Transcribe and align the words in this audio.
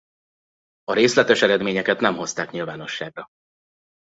A 0.83 0.93
részletes 0.93 1.41
eredményeket 1.41 1.99
nem 1.99 2.15
hozták 2.15 2.51
nyilvánosságra. 2.51 3.27